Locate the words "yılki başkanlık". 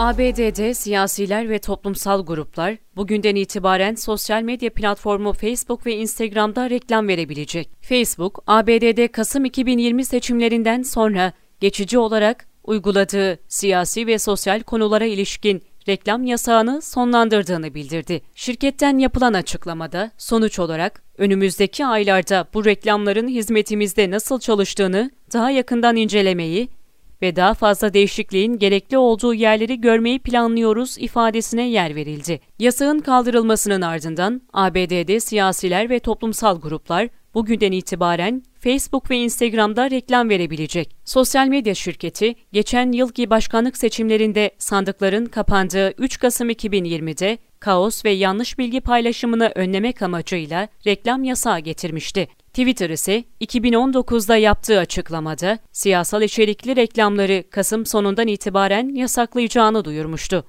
42.92-43.76